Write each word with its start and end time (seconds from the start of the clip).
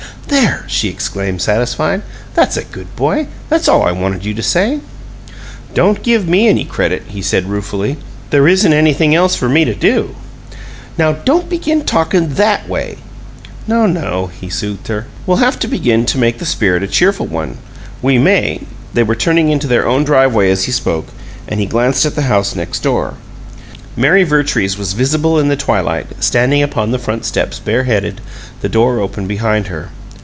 "There!" 0.27 0.63
she 0.67 0.87
exclaimed, 0.87 1.41
satisfied. 1.41 2.03
"That's 2.35 2.55
a 2.55 2.63
good 2.63 2.95
boy! 2.95 3.27
That's 3.49 3.67
all 3.67 3.83
I 3.83 3.91
wanted 3.91 4.23
you 4.23 4.33
to 4.35 4.41
say." 4.41 4.79
"Don't 5.73 6.01
give 6.03 6.25
me 6.29 6.47
any 6.47 6.63
credit," 6.63 7.03
he 7.09 7.21
said, 7.21 7.47
ruefully. 7.49 7.97
"There 8.29 8.47
isn't 8.47 8.71
anything 8.71 9.13
else 9.13 9.35
for 9.35 9.49
me 9.49 9.65
to 9.65 9.75
do." 9.75 10.15
"Now, 10.97 11.11
don't 11.11 11.49
begin 11.49 11.83
talkin' 11.83 12.35
THAT 12.35 12.69
way!" 12.69 12.95
"No, 13.67 13.85
no," 13.85 14.31
he 14.39 14.49
soothed 14.49 14.87
her. 14.87 15.05
"We'll 15.25 15.37
have 15.37 15.59
to 15.59 15.67
begin 15.67 16.05
to 16.05 16.17
make 16.17 16.37
the 16.39 16.45
spirit 16.45 16.81
a 16.81 16.87
cheerful 16.87 17.27
one. 17.27 17.57
We 18.01 18.17
may" 18.17 18.61
They 18.93 19.03
were 19.03 19.15
turning 19.15 19.49
into 19.49 19.67
their 19.67 19.85
own 19.85 20.05
driveway 20.05 20.49
as 20.49 20.63
he 20.63 20.71
spoke, 20.71 21.09
and 21.49 21.59
he 21.59 21.65
glanced 21.65 22.05
at 22.05 22.15
the 22.15 22.21
old 22.21 22.29
house 22.29 22.55
next 22.55 22.79
door. 22.79 23.15
Mary 23.97 24.23
Vertrees 24.23 24.77
was 24.77 24.93
visible 24.93 25.37
in 25.37 25.49
the 25.49 25.57
twilight, 25.57 26.07
standing 26.23 26.63
upon 26.63 26.91
the 26.91 26.99
front 26.99 27.25
steps, 27.25 27.59
bareheaded, 27.59 28.21
the 28.61 28.69
door 28.69 29.01
open 29.01 29.27
behind 29.27 29.67
her. 29.67 29.89